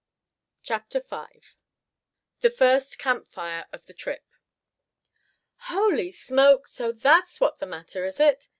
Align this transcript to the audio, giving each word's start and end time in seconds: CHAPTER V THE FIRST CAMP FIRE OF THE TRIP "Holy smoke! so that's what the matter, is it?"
CHAPTER 0.63 0.99
V 1.01 1.41
THE 2.39 2.49
FIRST 2.49 2.97
CAMP 2.97 3.29
FIRE 3.31 3.67
OF 3.71 3.85
THE 3.85 3.93
TRIP 3.93 4.25
"Holy 5.57 6.09
smoke! 6.09 6.67
so 6.67 6.91
that's 6.91 7.39
what 7.39 7.59
the 7.59 7.67
matter, 7.67 8.03
is 8.05 8.19
it?" 8.19 8.49